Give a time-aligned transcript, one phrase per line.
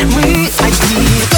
[0.00, 1.33] We are need.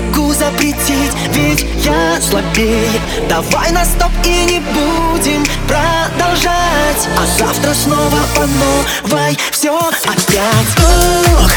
[0.00, 7.08] Могу запретить, ведь я слабей Давай на стоп и не будем продолжать.
[7.18, 10.76] А завтра снова по новой все опять.
[11.40, 11.50] Ох,